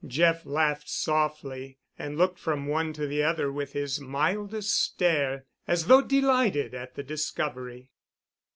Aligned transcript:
Jeff 0.07 0.47
laughed 0.47 0.89
softly 0.89 1.77
and 1.95 2.17
looked 2.17 2.39
from 2.39 2.65
one 2.65 2.91
to 2.91 3.05
the 3.05 3.21
other 3.21 3.51
with 3.51 3.73
his 3.73 3.99
mildest 4.01 4.73
stare, 4.75 5.45
as 5.67 5.85
though 5.85 6.01
delighted 6.01 6.73
at 6.73 6.95
the 6.95 7.03
discovery. 7.03 7.91